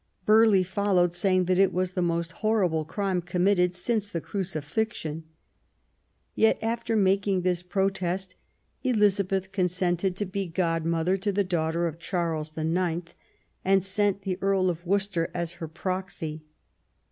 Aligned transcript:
Burghley 0.25 0.63
followed, 0.63 1.13
saying 1.13 1.45
that 1.45 1.59
it 1.59 1.71
was 1.71 1.91
the 1.93 2.01
most 2.01 2.31
horrible 2.31 2.83
crime 2.85 3.21
committed 3.21 3.75
since 3.75 4.07
the 4.09 4.19
Crucifixion. 4.19 5.25
Yet, 6.33 6.57
after 6.63 6.95
making 6.95 7.41
this 7.43 7.61
protest, 7.61 8.33
Elizabeth 8.83 9.51
consented 9.51 10.15
to 10.15 10.25
be 10.25 10.47
godmother 10.47 11.17
to 11.17 11.31
the 11.31 11.43
daughter 11.43 11.85
of 11.85 11.99
Charles 11.99 12.57
IX., 12.57 13.13
and 13.63 13.83
sent 13.85 14.23
the 14.23 14.39
Earl 14.41 14.71
of 14.71 14.83
Worcester 14.87 15.29
as 15.35 15.51
her 15.61 15.67
proxy. 15.67 16.45